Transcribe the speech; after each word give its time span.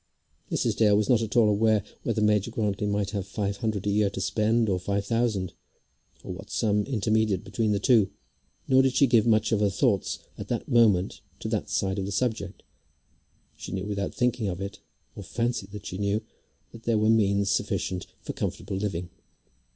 Mrs. 0.51 0.77
Dale 0.77 0.97
was 0.97 1.09
not 1.09 1.21
at 1.21 1.35
all 1.35 1.47
aware 1.47 1.83
whether 2.01 2.21
Major 2.23 2.49
Grantly 2.49 2.87
might 2.87 3.11
have 3.11 3.27
five 3.27 3.57
hundred 3.57 3.85
a 3.85 3.91
year 3.91 4.09
to 4.09 4.19
spend, 4.19 4.67
or 4.67 4.79
five 4.79 5.05
thousand, 5.05 5.53
or 6.23 6.33
what 6.33 6.49
sum 6.49 6.85
intermediate 6.87 7.43
between 7.43 7.71
the 7.71 7.77
two, 7.79 8.09
nor 8.67 8.81
did 8.81 8.95
she 8.95 9.05
give 9.05 9.27
much 9.27 9.51
of 9.51 9.59
her 9.59 9.69
thoughts 9.69 10.17
at 10.39 10.47
the 10.47 10.63
moment 10.65 11.21
to 11.39 11.47
that 11.49 11.69
side 11.69 11.99
of 11.99 12.07
the 12.07 12.11
subject. 12.11 12.63
She 13.55 13.73
knew 13.73 13.85
without 13.85 14.15
thinking 14.15 14.47
of 14.47 14.59
it, 14.59 14.79
or 15.15 15.21
fancied 15.21 15.69
that 15.69 15.85
she 15.85 15.99
knew, 15.99 16.23
that 16.71 16.81
there 16.85 16.97
were 16.97 17.07
means 17.11 17.51
sufficient 17.51 18.07
for 18.23 18.33
comfortable 18.33 18.77
living. 18.77 19.11